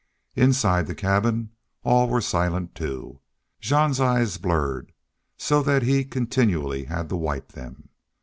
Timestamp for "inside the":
0.35-0.95